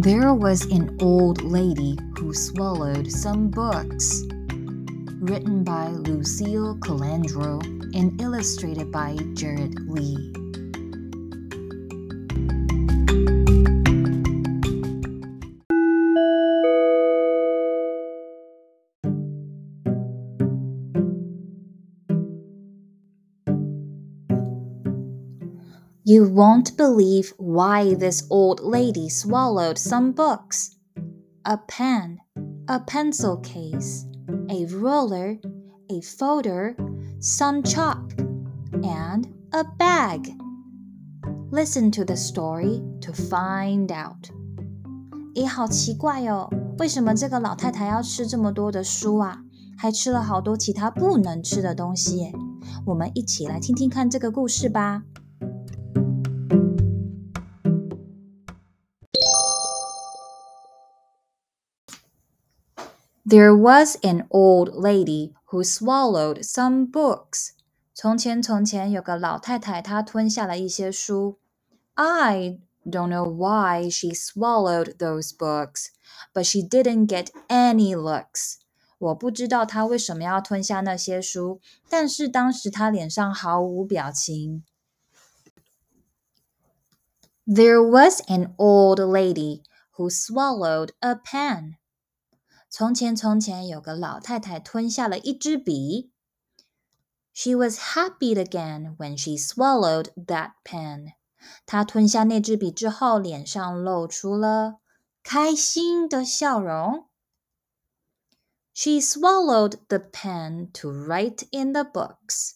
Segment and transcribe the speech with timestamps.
[0.00, 4.24] There was an old lady who swallowed some books.
[5.20, 7.64] Written by Lucille Colandro
[7.96, 10.34] and illustrated by Jared Lee.
[26.05, 30.71] You won't believe why this old lady swallowed some books
[31.45, 32.17] a pen,
[32.67, 34.05] a pencil case,
[34.49, 35.39] a ruler,
[35.89, 36.75] a folder,
[37.19, 38.13] some chalk,
[38.83, 40.33] and a bag.
[41.51, 44.29] Listen to the story to find out.
[45.35, 46.49] 诶，好奇怪哦，
[46.79, 49.43] 为什么这个老太太要吃这么多的书啊？
[49.77, 52.33] 还吃了好多其他不能吃的东西耶！
[52.85, 55.03] 我们一起来听听看这个故事吧。
[63.25, 67.51] There was an old lady who swallowed some books.
[67.93, 71.37] 从前，从前有个老太太，她吞下了一些书。
[71.93, 75.89] I don't know why she swallowed those books,
[76.33, 78.55] but she didn't get any looks.
[78.97, 84.63] 我不知道她为什么要吞下那些书，但是当时她脸上毫无表情。
[87.45, 89.61] There was an old lady
[89.97, 91.75] who swallowed a pen.
[92.75, 96.11] 从前，从前有个老太太吞下了一支笔。
[97.33, 101.13] She was happy again when she swallowed that pen.
[101.65, 104.79] 她吞下那支笔之后，脸上露出了
[105.23, 107.07] 开心的笑容。
[108.73, 112.53] She swallowed the pen to write in the books.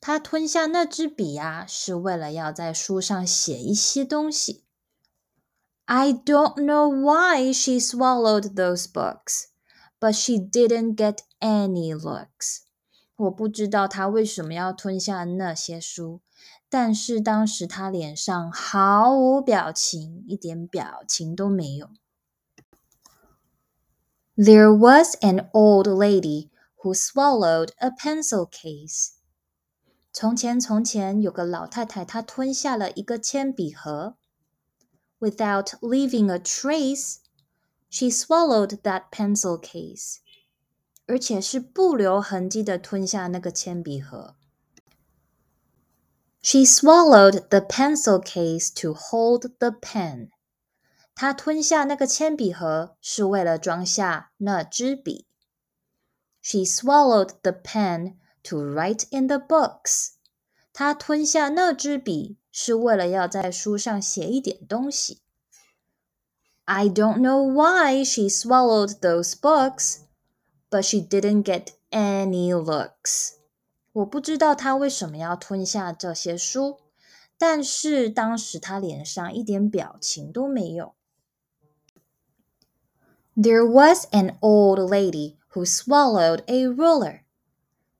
[0.00, 4.63] 她吞下那支笔啊，是为了要在书上写一些东西。
[5.86, 9.46] I don't know why she swallowed those books,
[9.98, 12.60] but she didn't get any looks.
[13.16, 16.20] 我不知道她为什么要吞下那些书，
[16.68, 21.90] 但是当时她脸上毫无表情，一点表情都没有。
[24.36, 29.10] There was an old lady who swallowed a pencil case.
[30.12, 34.16] 从前，从前有个老太太，她吞下了一个铅笔盒。
[35.18, 37.18] Without leaving a trace,
[37.88, 40.20] she swallowed that pencil case.
[41.06, 44.36] 而且是不留痕迹的吞下那个铅笔盒。
[46.40, 50.30] She swallowed the pencil case to hold the pen.
[51.14, 55.26] 她吞下那个铅笔盒是为了装下那支笔。
[56.40, 60.12] She swallowed the pen to write in the books.
[60.74, 65.20] 她吞下那支笔是为了要在书上写一点东西。
[66.64, 70.02] I don't know why she swallowed those books,
[70.70, 73.32] but she didn't get any looks.
[73.92, 76.78] 我不知道她为什么要吞下这些书，
[77.36, 80.94] 但是当时她脸上一点表情都没有。
[83.36, 87.22] There was an old lady who swallowed a ruler.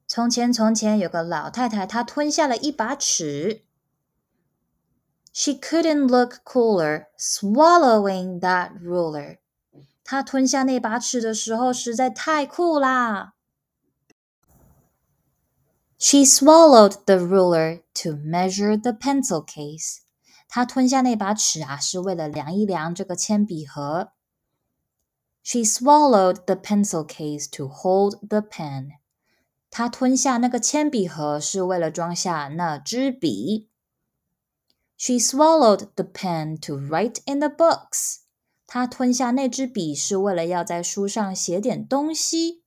[0.07, 3.65] 从前，从前有个老太太，她吞下了一把尺。
[5.33, 9.39] She couldn't look cooler swallowing that ruler.
[10.03, 13.35] 她吞下那把尺的时候实在太酷啦。
[15.97, 19.99] She swallowed the ruler to measure the pencil case.
[20.49, 24.11] 她吞下那把尺啊，是为了量一量这个铅笔盒。
[25.45, 28.89] She swallowed the pencil case to hold the pen.
[29.75, 33.69] 他吞下那个铅笔盒是为了装下那支笔。
[34.97, 38.19] She swallowed the pen to write in the books.
[38.67, 42.63] 她吞下那支笔是为了要在书上写点东西。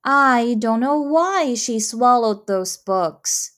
[0.00, 3.48] I don't know why she swallowed those books,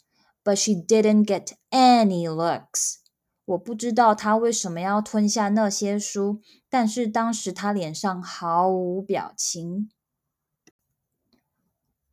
[0.42, 2.96] but she didn't get any looks.
[3.44, 9.90] 我不知道她为什么要吞下那些书，但是当时她脸上毫无表情。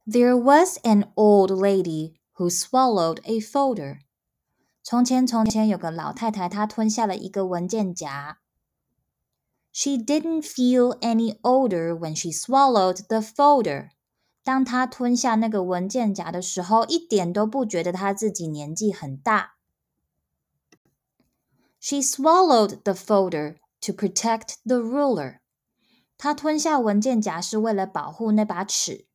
[0.05, 3.99] There was an old lady who swallowed a folder.
[4.83, 8.39] 从前，从前有个老太太，她吞下了一个文件夹。
[9.71, 13.91] She didn't feel any older when she swallowed the folder.
[14.43, 19.57] 当她吞下那个文件夹的时候，一点都不觉得她自己年纪很大。
[21.79, 25.41] She swallowed the folder to protect the ruler.
[26.17, 29.05] 她吞下文件夹是为了保护那把尺。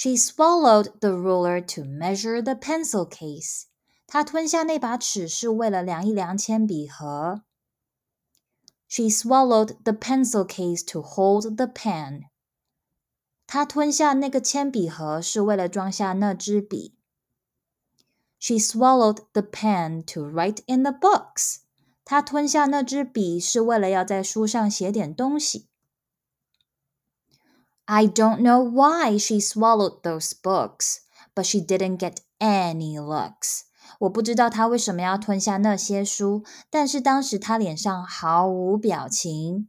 [0.00, 3.64] She swallowed the ruler to measure the pencil case.
[4.06, 7.42] 她吞下那把尺是为了量一量铅笔盒。
[8.88, 12.24] She swallowed the pencil case to hold the pen.
[13.46, 16.94] 她吞下那个铅笔盒是为了装下那支笔。
[18.38, 21.60] She swallowed the pen to write in the books.
[22.04, 25.68] 她吞下那支笔是为了要在书上写点东西。
[27.90, 31.02] I don't know why she swallowed those books,
[31.34, 33.60] but she didn't get any looks.
[34.00, 39.68] 我不知道她为什么要吞下那些书，但是当时她脸上毫无表情。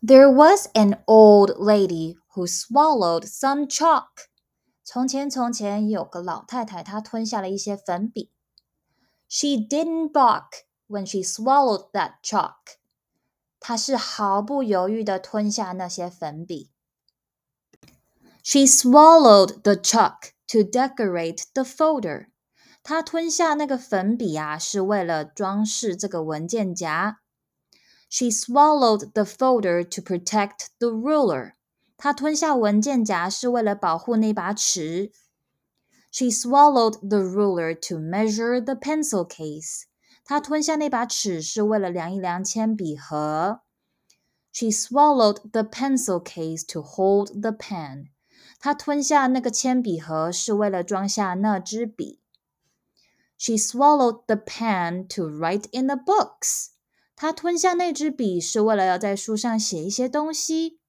[0.00, 4.28] There was an old lady who swallowed some chalk.
[4.84, 8.30] 从前，从前有个老太太，她吞下了一些粉笔。
[9.28, 12.76] She didn't balk when she swallowed that chalk.
[13.58, 16.70] 她是毫不犹豫地吞下那些粉笔。
[18.46, 22.26] She swallowed the chalk to decorate the folder.
[22.82, 27.20] 她吞下那个粉笔啊，是为了装饰这个文件夹。
[28.10, 31.52] She swallowed the folder to protect the ruler.
[31.96, 35.12] 她吞下文件夹是为了保护那把尺。
[36.10, 39.84] She swallowed the ruler to measure the pencil case.
[40.24, 43.60] 她吞下那把尺是为了量一量铅笔盒。
[44.52, 48.08] She swallowed the pencil case to hold the pen.
[48.59, 52.19] 她吞下那个铅笔盒是为了装下那支笔。
[53.37, 56.69] She swallowed the pen to write in the books.
[57.15, 60.79] 她吞下那支笔是为了要在书上写一些东西。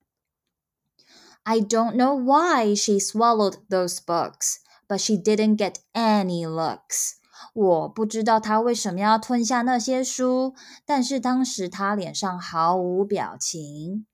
[1.43, 4.57] I don't know why she swallowed those books,
[4.87, 7.13] but she didn't get any looks.
[7.55, 10.55] 我不知道她为什么要吞下那些书，
[10.85, 14.07] 但是当时她脸上毫无表情。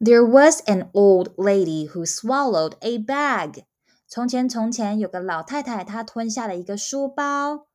[0.00, 3.64] There was an old lady who swallowed a bag.
[4.06, 7.66] 从前，从前有个老太太，她吞下了一个书包。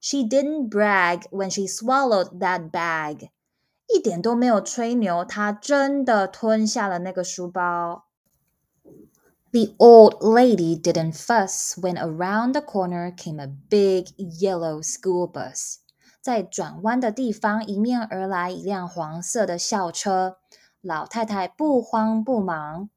[0.00, 3.30] She didn't brag when she swallowed that bag.
[3.88, 8.04] 一点都没有吹牛，她真的吞下了那个书包。
[9.50, 15.76] The old lady didn't fuss when around the corner came a big yellow school bus.
[16.20, 20.38] 在转弯的地方，迎面而来一辆黄色的校车。
[20.80, 22.90] 老太太不慌不忙。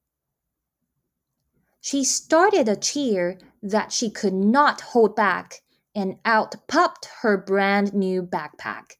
[1.82, 5.62] She started a cheer that she could not hold back,
[5.94, 8.98] and out popped her brand new backpack.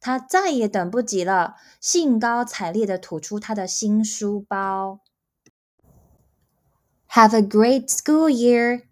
[0.00, 5.00] 他再也等不及了，兴高采烈地吐出他的新书包。
[7.10, 8.84] Have a great school year！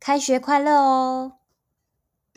[0.00, 1.38] 开学快乐哦！